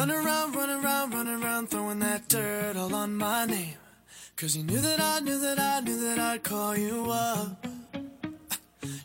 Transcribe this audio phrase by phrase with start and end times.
[0.00, 3.74] run around, run around, run around, throwing that dirt all on my name.
[4.34, 7.66] Cause you knew that I knew that I knew that I'd call you up.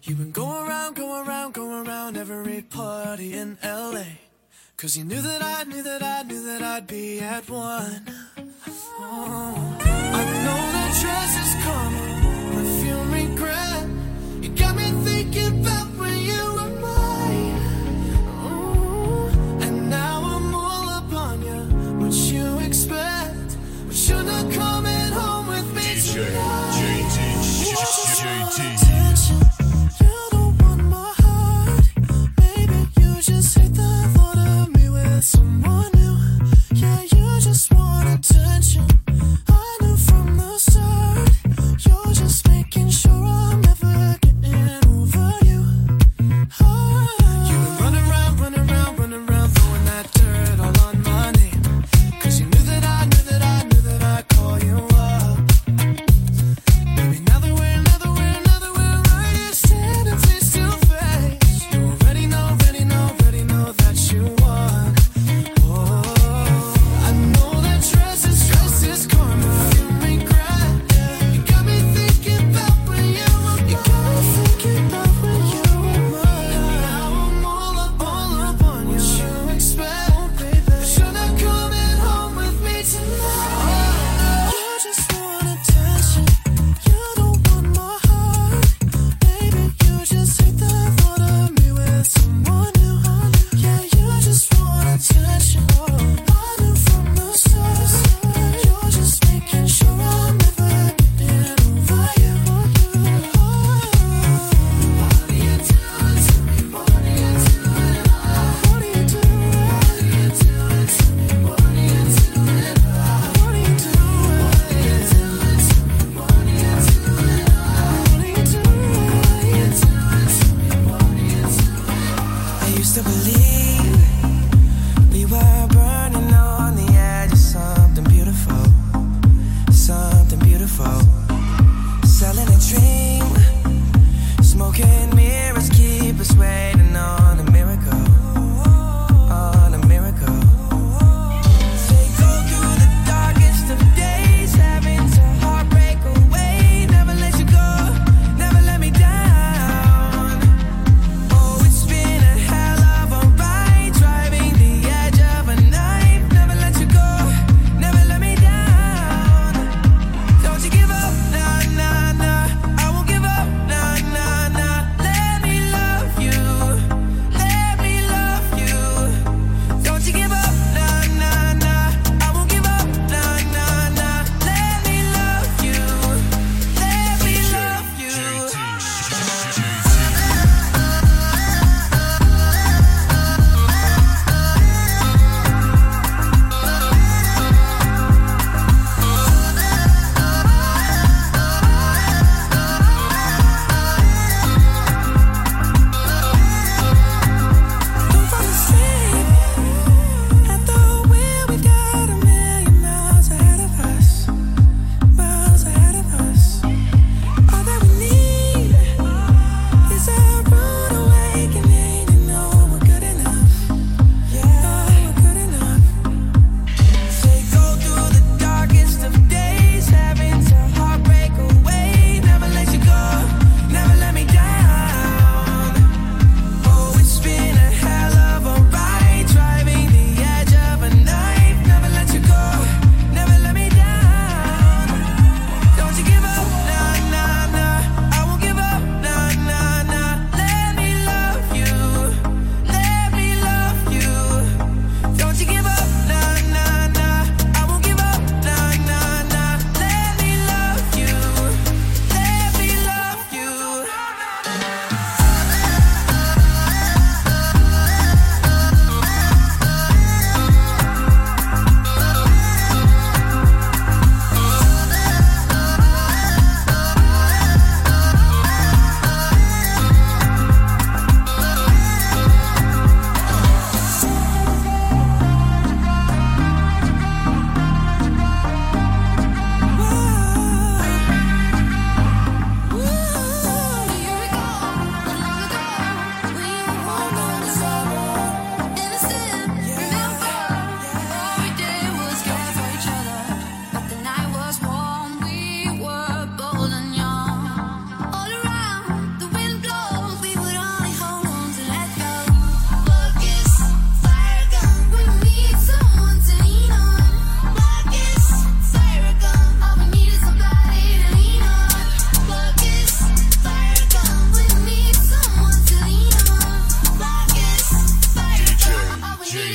[0.04, 4.06] You've been going around, going around, going around every party in LA.
[4.78, 8.02] Cause you knew that I knew that I knew that I'd be at one.
[8.98, 9.78] Oh.
[10.20, 13.86] I know that dress is coming, perfume regret.
[14.44, 15.85] You got me thinking about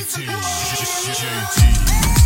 [0.01, 0.25] JT.
[1.13, 2.20] JT.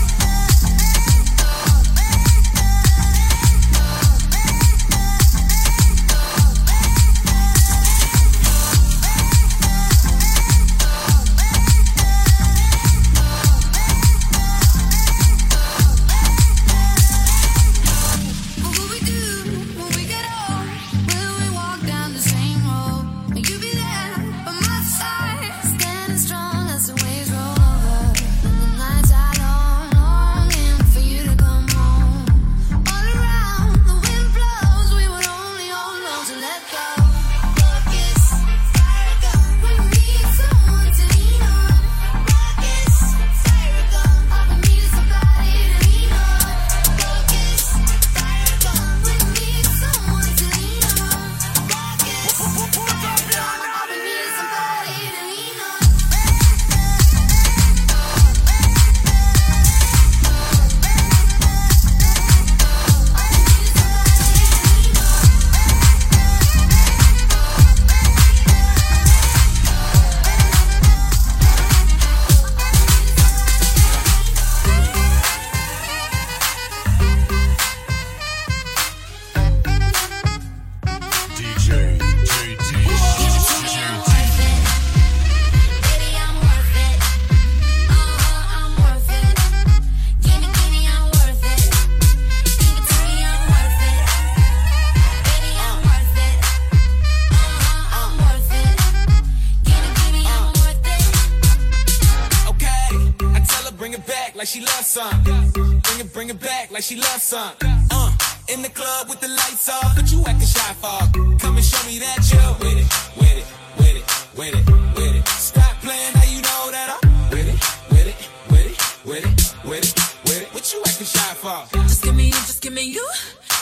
[110.85, 111.07] ball.
[111.41, 112.89] Come and show me that you're with it,
[113.19, 113.47] with it,
[113.79, 114.05] with it,
[114.37, 114.65] with it,
[114.95, 115.27] with it.
[115.27, 117.03] Stop playing, now you know that I'm
[117.33, 117.59] with it,
[117.93, 118.17] with it,
[118.51, 118.75] with it,
[119.09, 119.37] with it,
[119.69, 119.95] with it,
[120.25, 120.47] with it.
[120.53, 121.59] What you acting shy for?
[121.89, 123.07] Just give me you, just give me you,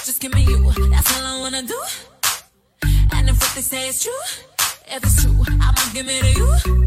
[0.07, 0.59] just give me you.
[0.93, 1.79] That's all I wanna do.
[3.15, 4.23] And if what they say is true,
[4.95, 6.82] if it's true, I'ma give it to you.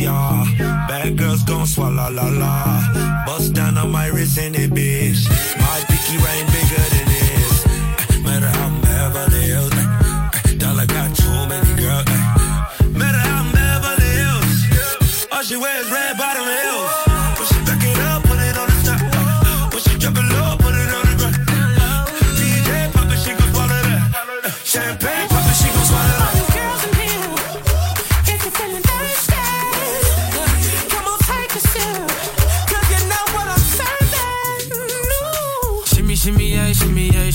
[0.00, 0.86] yeah.
[0.88, 3.24] Bad girls gon' swallow la la.
[3.26, 5.28] Bust down on my wrist in it, bitch.
[5.58, 6.69] My picky rain, bitch.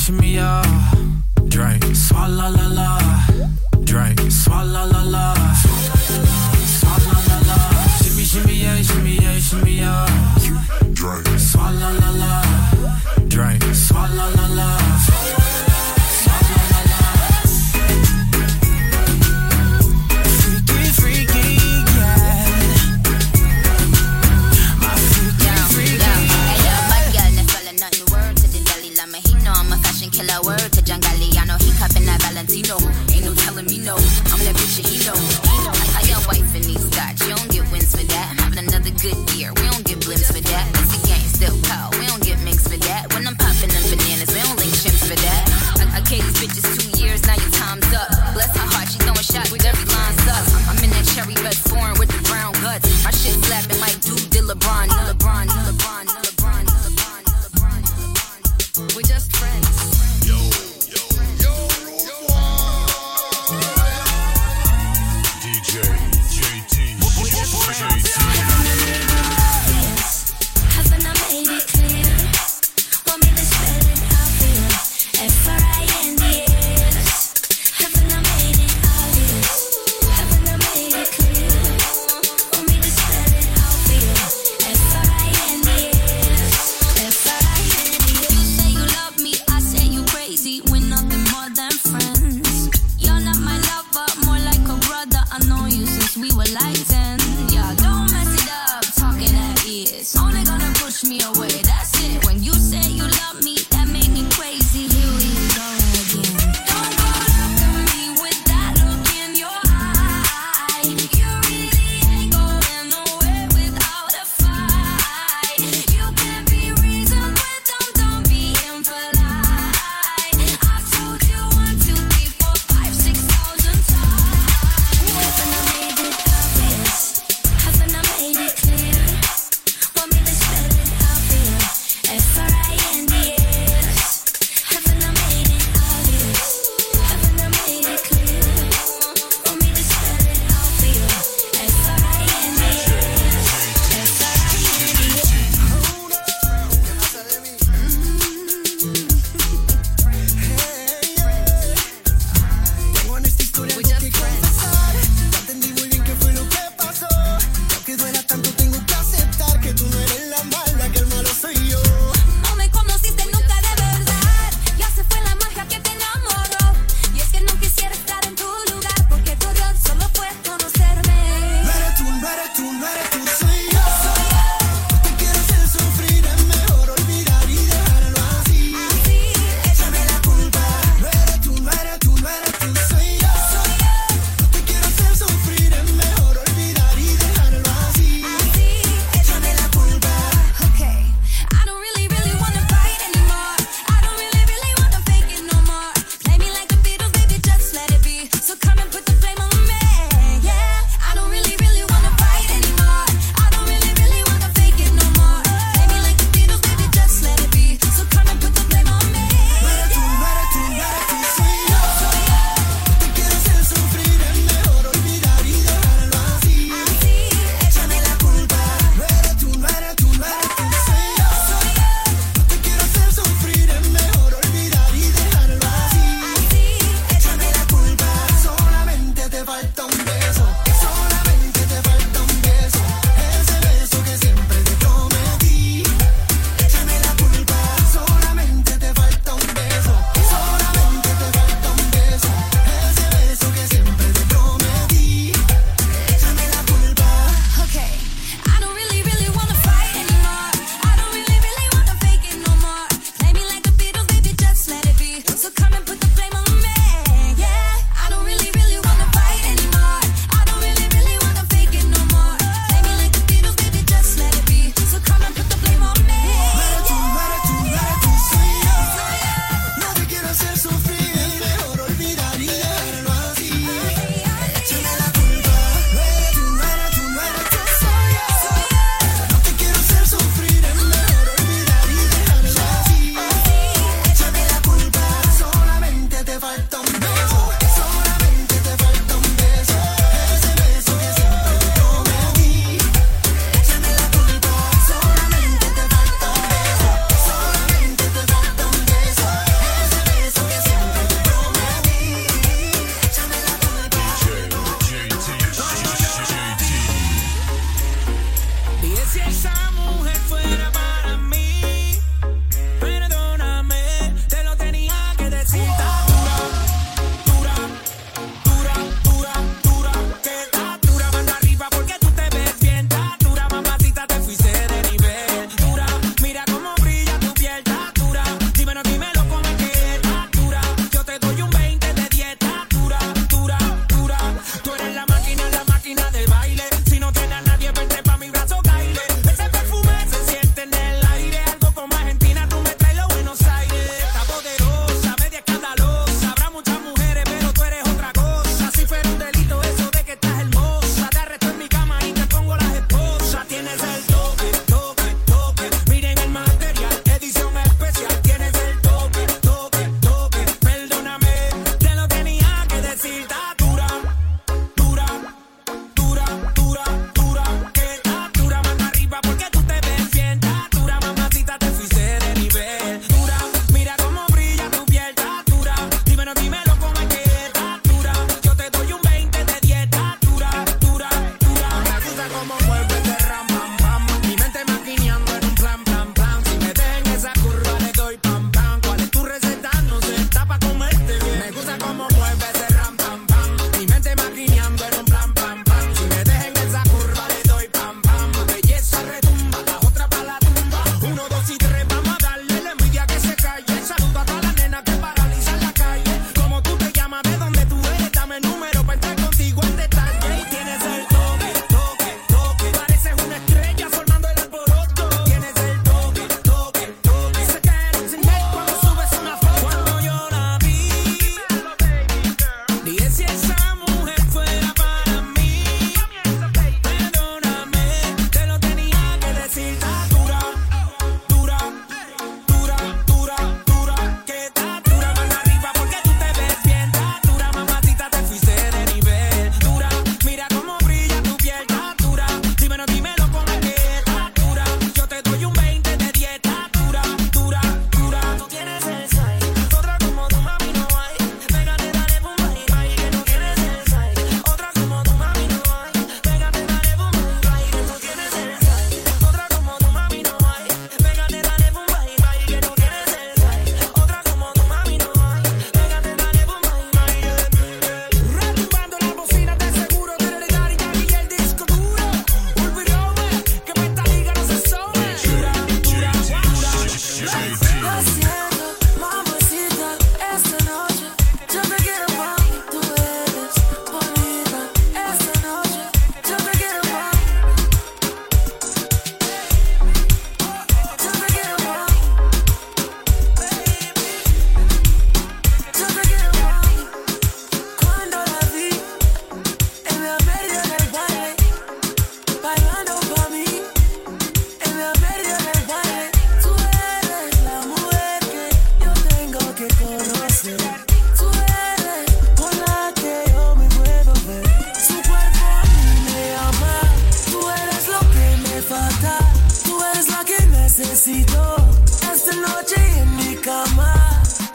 [0.05, 0.64] shimmy ya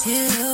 [0.06, 0.49] you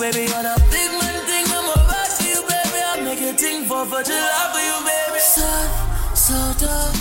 [0.00, 0.32] baby.
[0.32, 1.76] On a big man thing, I'ma
[2.24, 2.80] you, baby.
[2.88, 5.20] I'll make a thing for for July for you, baby.
[5.20, 6.94] Soft, so dark.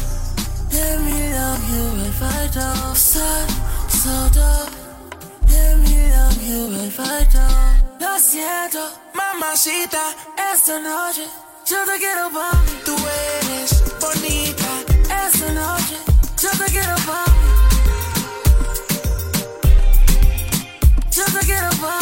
[0.73, 2.97] Let me love you if I don't.
[2.97, 3.51] Soft,
[4.01, 4.69] so dark.
[5.47, 8.01] Let me love you if I don't.
[8.01, 8.83] Lo siento,
[9.13, 10.03] mamacita,
[10.51, 11.25] esta noche.
[11.65, 12.71] Yo te quiero para mí.
[12.83, 12.95] Tú
[13.31, 14.71] eres bonita.
[15.23, 15.95] Esta noche.
[16.41, 17.49] Yo te quiero para mí.
[21.11, 21.98] Yo te quiero pa' mí.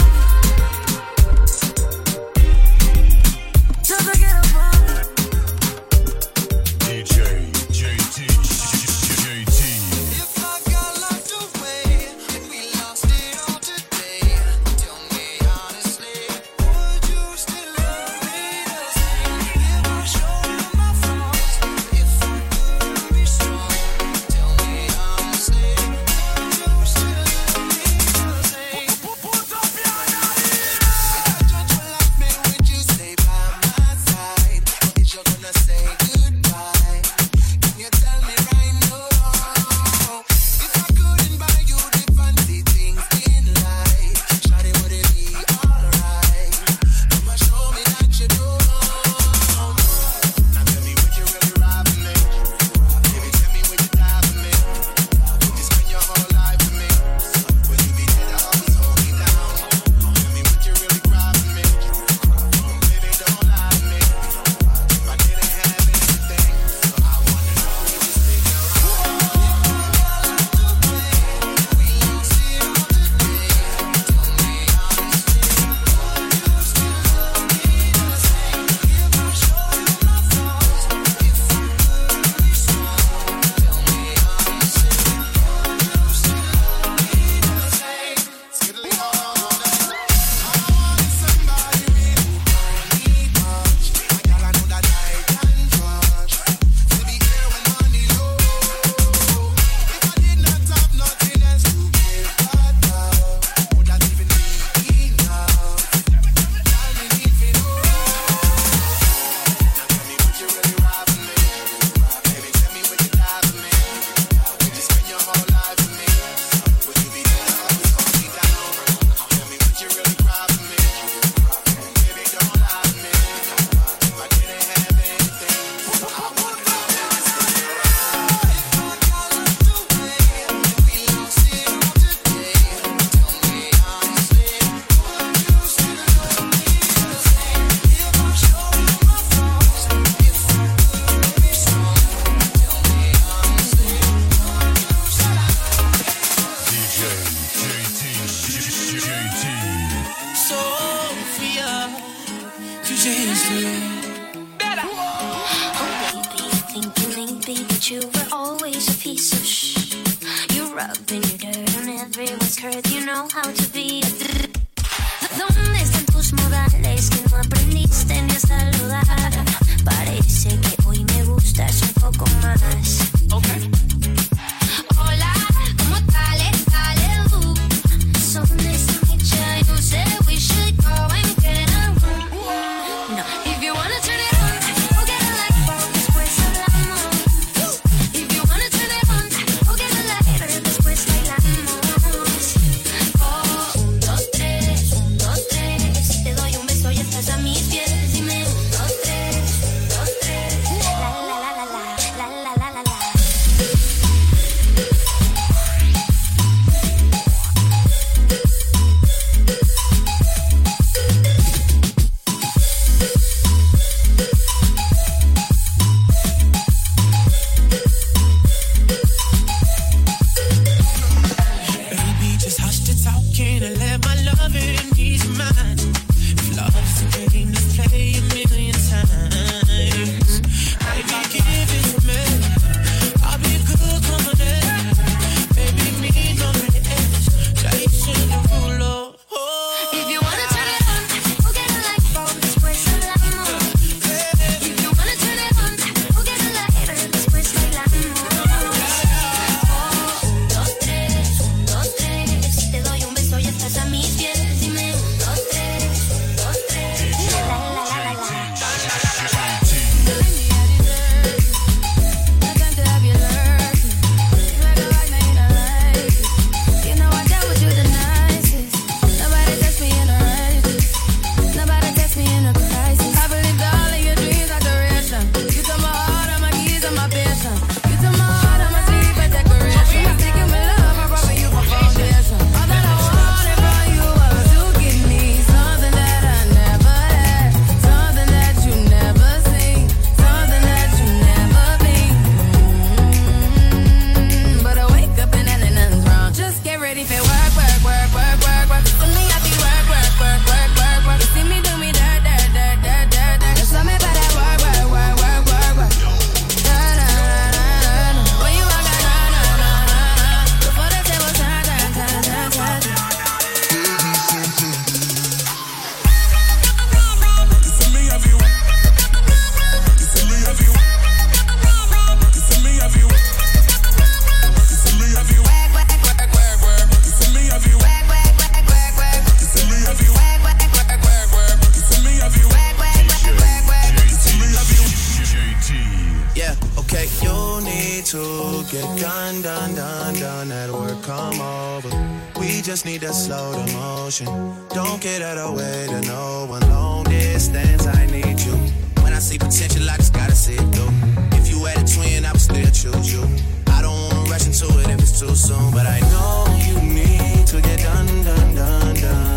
[341.08, 341.90] come over.
[342.38, 344.28] We just need to slow the motion.
[344.72, 346.62] Don't get out of way to no one.
[346.70, 348.56] Long distance, I need you.
[349.02, 350.92] When I see potential, I just gotta see it through.
[351.40, 353.24] If you had a twin, I would still choose you.
[353.68, 357.48] I don't wanna rush into it if it's too soon, but I know you need
[357.48, 359.37] to get done, done, done, done.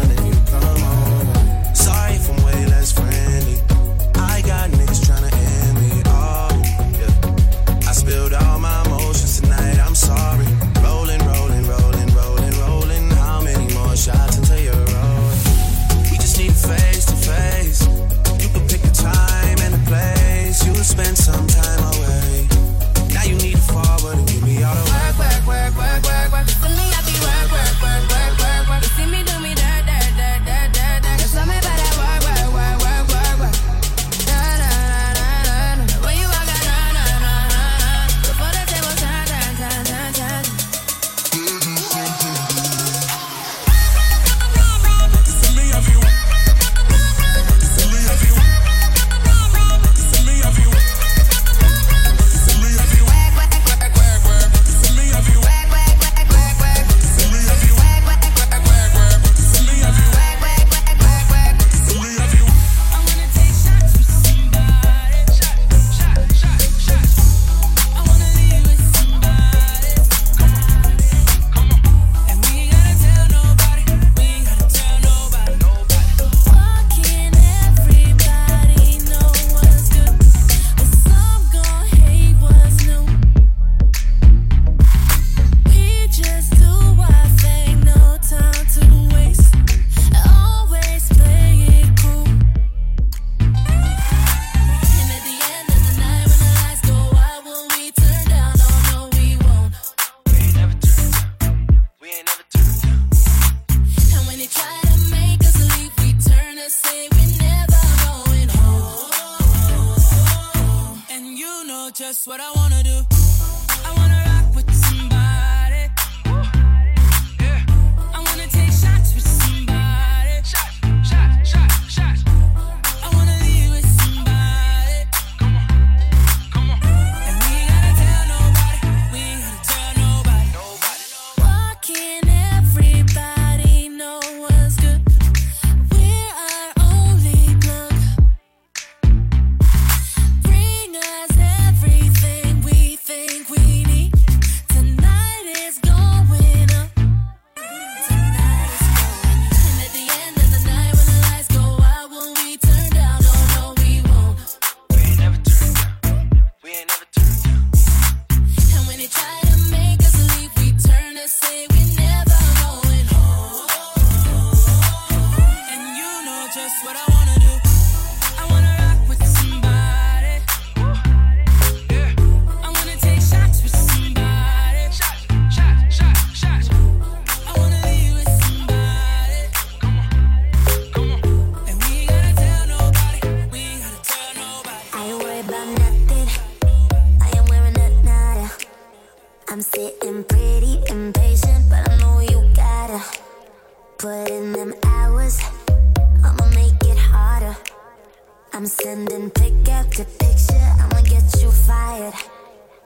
[198.60, 200.74] I'm sending pick after picture.
[200.78, 202.12] I'ma get you fired.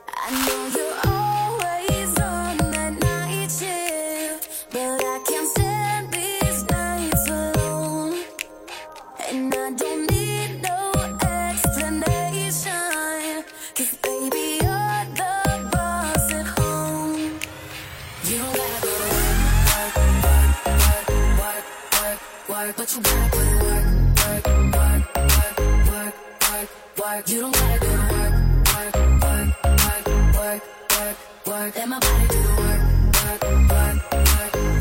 [0.07, 1.44] I know you're all.
[27.15, 27.29] work.
[27.29, 28.33] You don't gotta do the work,
[28.75, 31.75] work, work, work, work, work, work.
[31.75, 32.81] Let my body do the work,
[33.15, 34.11] work, work,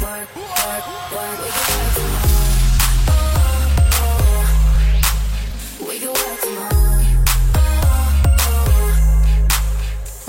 [0.02, 0.28] work,
[0.64, 1.38] work, work.
[1.44, 2.10] We can work from
[5.86, 6.56] We can work from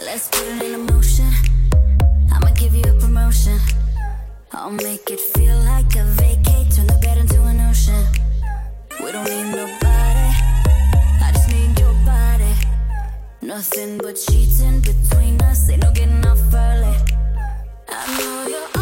[0.05, 1.31] Let's put it in motion.
[2.31, 3.59] I'ma give you a promotion.
[4.51, 6.71] I'll make it feel like a vacate.
[6.71, 8.05] Turn the bed into an ocean.
[9.03, 9.74] We don't need no.
[13.45, 16.97] Nothing but cheating between us, ain't no getting off early.
[17.87, 18.74] I know you're.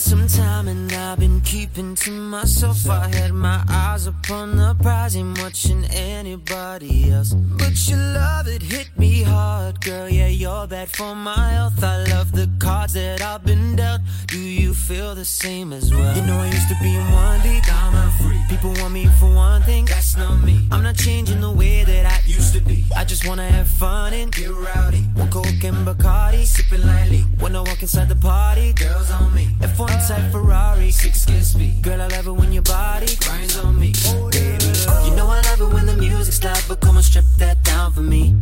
[0.00, 2.88] Some time and I've been keeping to myself.
[2.88, 7.34] I had my eyes upon the prize, ain't watching anybody else.
[7.34, 10.08] But your love it hit me hard, girl.
[10.08, 11.82] Yeah, you're bad for my health.
[11.84, 14.00] I love the cards that I've been dealt.
[14.26, 16.16] Do you feel the same as well?
[16.16, 18.40] You know I used to be in one now I'm a free.
[18.48, 19.84] People want me for one thing,
[20.18, 20.66] me.
[20.70, 22.84] I'm not changing the way that I used to be.
[22.96, 25.02] I just wanna have fun and get rowdy.
[25.14, 27.22] One coke and Bacardi, sipping lightly.
[27.38, 29.48] When I walk inside the party, girls on me.
[29.60, 31.78] F1 type Ferrari, six kiss me.
[31.82, 33.92] Girl, I love it when your body grinds on me.
[34.30, 34.64] Baby,
[35.06, 37.92] you know I love it when the music's loud, but come on, strip that down
[37.92, 38.34] for me,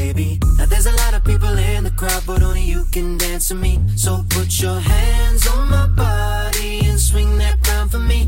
[0.00, 0.38] baby.
[0.58, 3.54] Now there's a lot of people in the crowd, but only you can dance to
[3.54, 3.72] me.
[3.96, 8.20] So put your hands on my body and swing that round for me,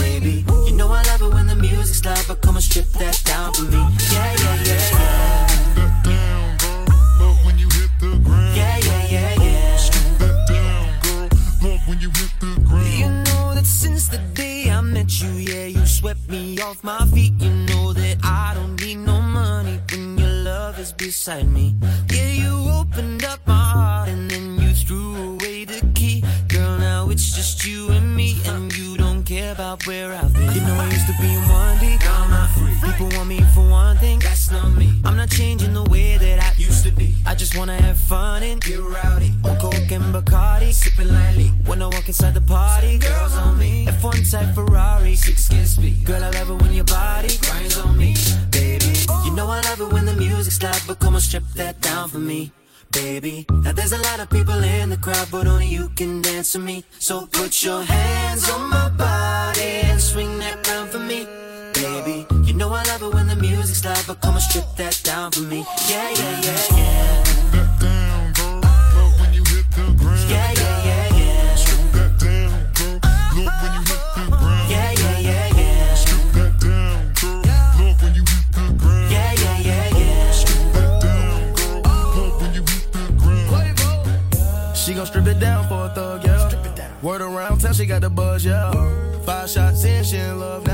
[0.00, 0.44] baby.
[0.66, 3.52] You know I love it when the music's loud, but come on, strip that down
[3.54, 3.82] for me.
[4.14, 5.46] Yeah, yeah, yeah, yeah.
[5.78, 7.20] That down, girl.
[7.20, 8.56] Love when you hit the ground.
[8.58, 9.76] Yeah, yeah, yeah, yeah.
[10.22, 11.28] That down, girl.
[11.64, 12.98] Love when you hit the ground.
[13.02, 17.02] You know that since the day I met you, yeah, you swept me off my
[17.14, 17.34] feet.
[17.44, 19.17] You know that I don't need no
[20.88, 21.74] your beside me.
[22.12, 26.22] Yeah, you opened up my heart and then you threw away the key.
[26.48, 30.52] Girl, now it's just you and me, and you don't care about where I've been.
[30.54, 32.90] You know I used to be in one deep, now I'm not free.
[32.90, 35.00] People want me for one thing, that's not me.
[35.04, 36.57] I'm not changing the way that I
[37.26, 39.32] I just wanna have fun and get rowdy.
[39.44, 41.48] On coke and Bacardi, sipping lightly.
[41.66, 43.86] When I walk inside the party, girls on me.
[43.86, 45.90] F1 type Ferrari, six kiss me.
[46.04, 48.16] Girl, I love it when your body grinds on me,
[48.50, 48.92] baby.
[49.24, 52.08] You know I love it when the music's loud, but come on, strip that down
[52.08, 52.52] for me.
[52.90, 56.52] Baby, now there's a lot of people in the crowd, but only you can dance
[56.52, 56.84] to me.
[56.98, 61.26] So put your hands on my body and swing that round for me,
[61.74, 62.26] baby.
[62.58, 65.42] Know I love it when the music's loud, but come on, strip that down for
[65.42, 65.64] me.
[65.88, 67.22] Yeah, yeah, yeah, yeah.
[67.22, 68.58] Strip That down, girl.
[68.98, 70.28] Love when you hit the ground.
[70.28, 71.54] Yeah, yeah, yeah, yeah.
[71.54, 72.98] Strip That down, girl.
[73.38, 74.70] Love when you hit the ground.
[74.74, 75.94] Yeah, yeah, yeah, yeah.
[75.94, 77.46] Strip That down, girl.
[77.46, 79.06] Love when you hit the ground.
[79.12, 80.30] Yeah, yeah, yeah, yeah.
[80.32, 81.78] Strip That down, girl.
[81.86, 84.76] Love when you hit the ground.
[84.76, 86.50] She gon' strip it down for a thug, yeah.
[87.02, 88.72] Word around town, she got the buzz, yeah.
[89.22, 90.64] Five shots in, she in love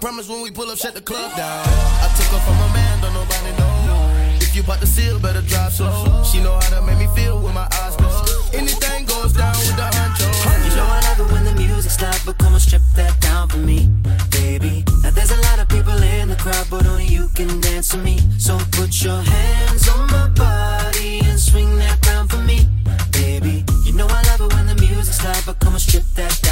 [0.00, 1.62] promise when we pull up, shut the club down.
[2.00, 4.40] I took her from a man, don't nobody know.
[4.40, 6.24] If you bought the seal, better drive slow.
[6.24, 8.54] She know how to make me feel with my eyes closed.
[8.54, 10.28] Anything goes down with the honcho.
[10.64, 13.48] You know I love it when the music's loud, but come on, strip that down
[13.48, 13.88] for me,
[14.30, 14.84] baby.
[15.02, 17.98] Now there's a lot of people in the crowd, but only you can dance to
[17.98, 18.18] me.
[18.38, 22.66] So put your hands on my body and swing that round for me,
[23.12, 23.64] baby.
[23.84, 26.49] You know I love it when the music's loud, but come on, strip that down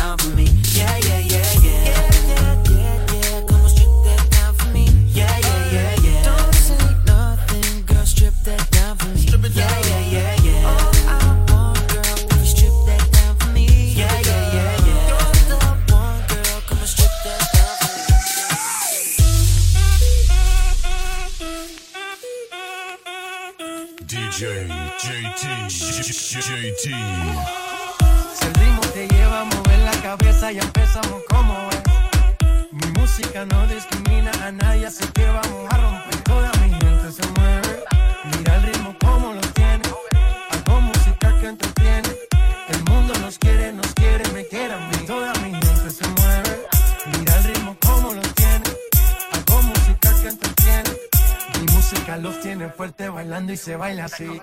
[53.59, 54.41] se baila así.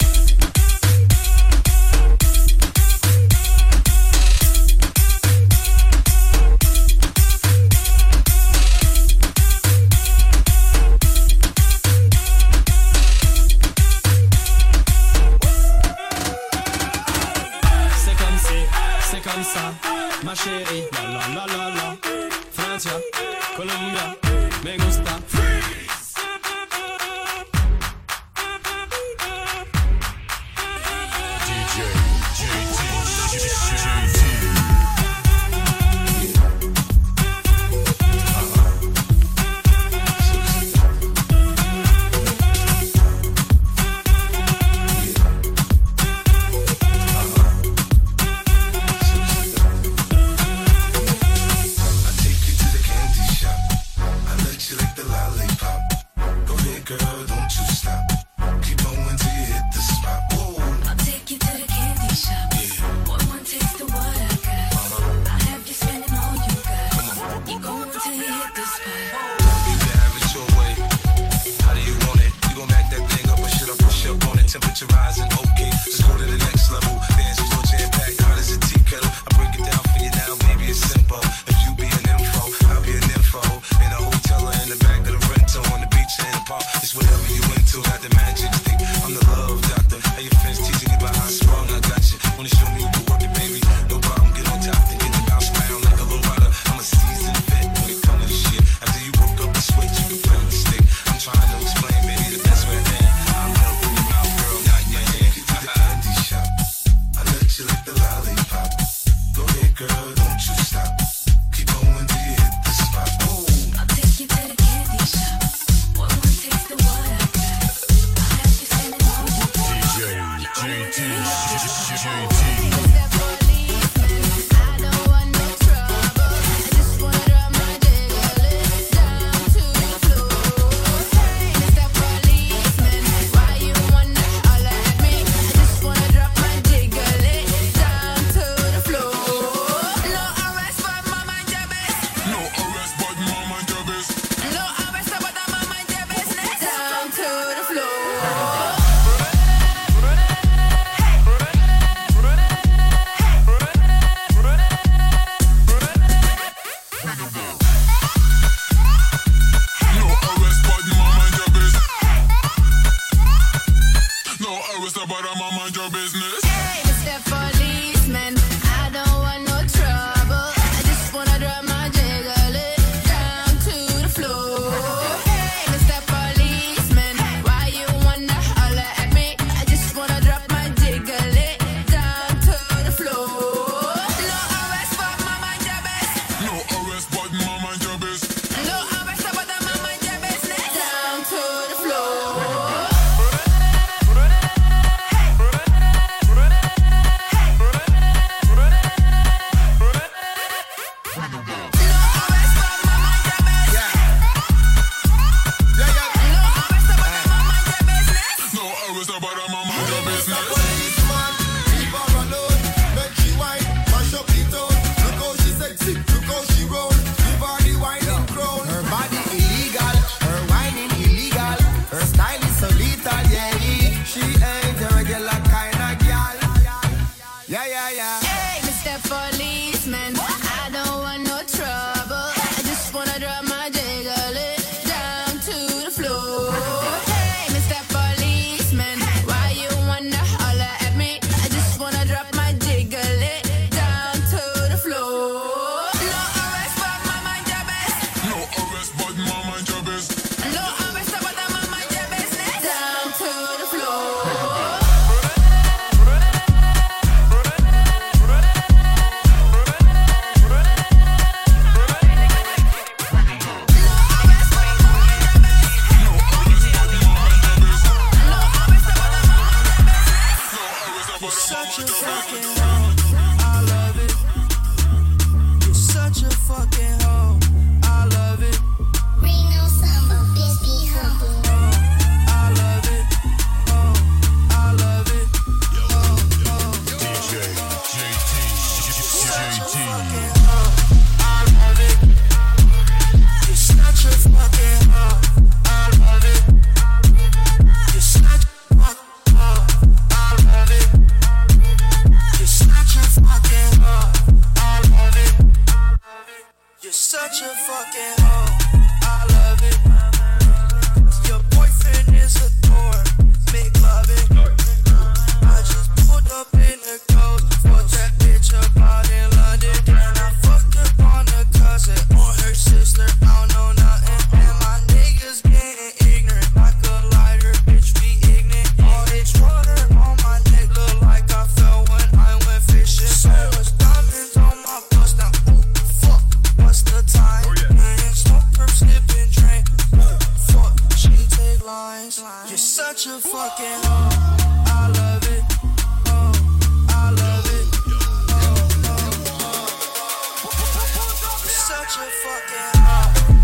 [351.66, 353.35] Such a fucking hoe.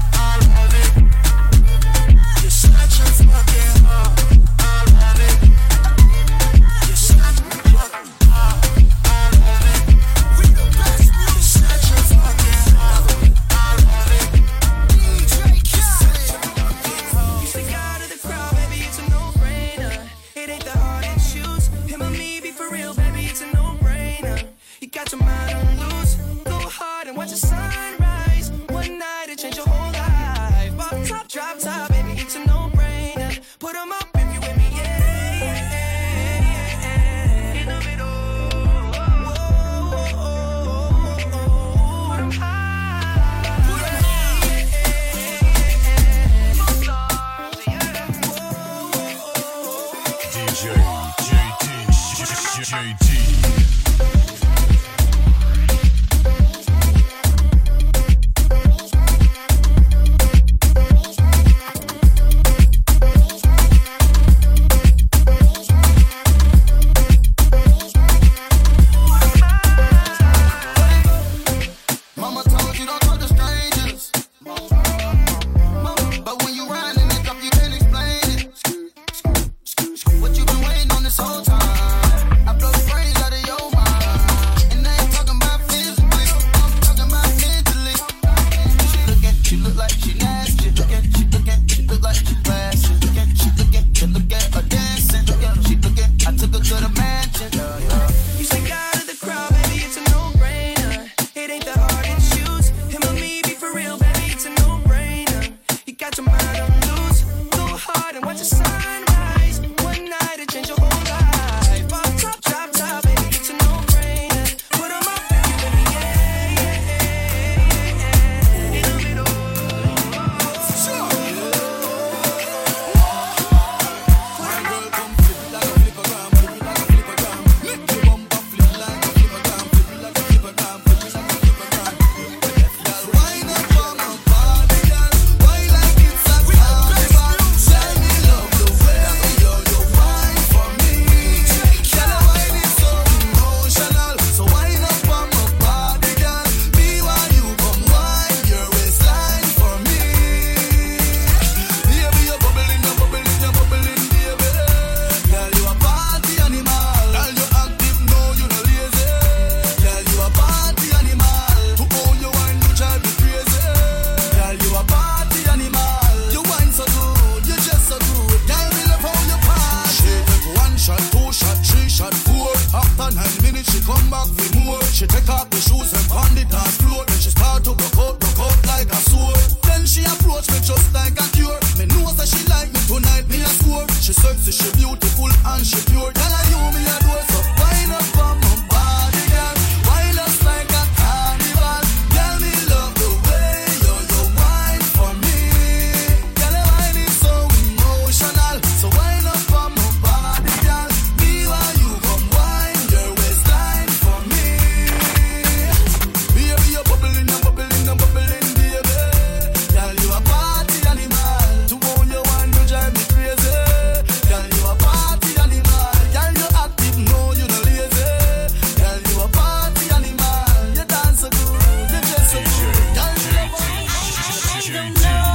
[225.00, 225.31] Know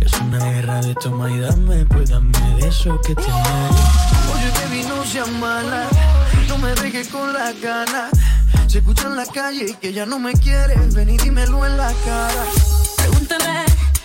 [0.00, 3.34] Es una guerra de toma y dame, pues dame de eso que tienes.
[3.34, 5.88] Oye, baby, no seas mala,
[6.48, 8.10] no me dejes con las ganas.
[8.68, 11.76] Se escucha en la calle y que ya no me quieres, ven y dímelo en
[11.76, 12.44] la cara.
[12.96, 13.58] Pregúntale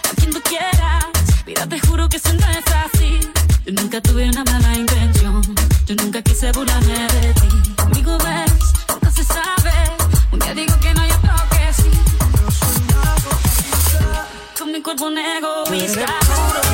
[0.10, 1.06] a quien tú quieras,
[1.45, 3.20] mira, te juro que eso no es así.
[3.66, 5.41] Yo nunca tuve una mala intención,
[5.86, 7.74] yo nunca quise burlarme de ti.
[7.76, 8.54] Conmigo ves,
[8.89, 9.74] nunca se sabe,
[10.32, 10.97] un día digo que no
[14.78, 16.66] mi cuerpo un egoísta.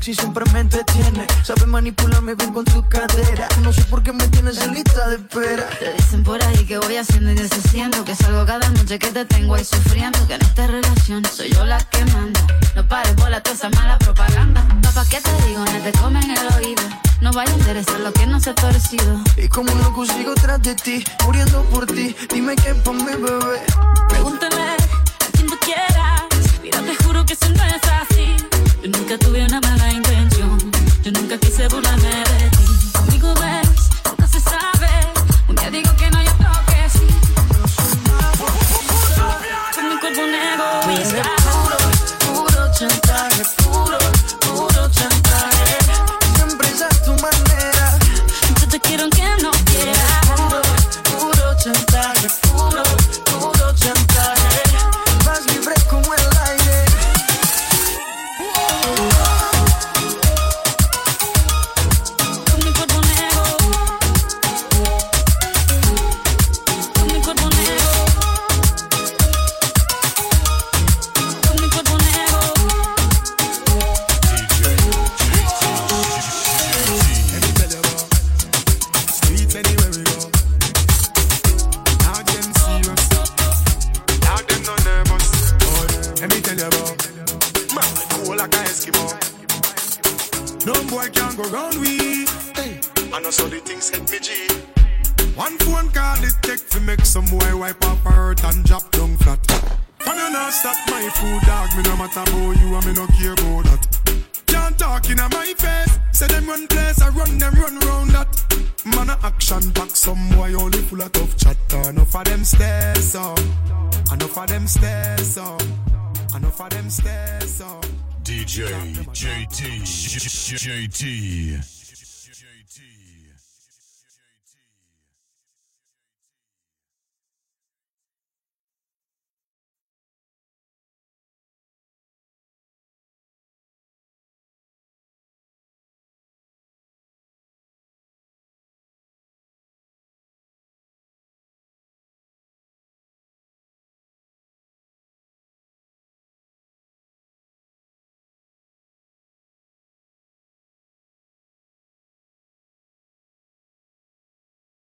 [0.00, 1.26] Sexy siempre me entretiene.
[1.42, 3.46] Sabe manipularme bien con tu cadera.
[3.62, 5.68] No sé por qué me tienes en lista de espera.
[5.78, 9.24] Te dicen por ahí que voy haciendo y deshaciendo Que salgo cada noche que te
[9.24, 12.40] tengo ahí sufriendo Que en esta relación soy yo la que manda
[12.74, 15.64] No pares bola toda esa mala propaganda Papá, ¿qué te digo?
[15.64, 16.82] No te comen el oído
[17.20, 20.34] No vaya a interesar lo que no se ha torcido Y como un loco sigo
[20.34, 22.14] tras de ti, muriendo por ti.
[22.32, 23.60] Dime qué pa' mi bebé.
[24.08, 24.76] Pregúntale a
[25.32, 26.22] quien tú quieras
[26.62, 28.36] Mira, te juro que eso no es así
[28.82, 30.58] Yo nunca tuve una mala intención.
[31.02, 32.64] Yo nunca quise burlarme de ti.
[32.94, 34.88] Conmigo ves, nunca se sabe.
[35.48, 36.19] Un día digo que no,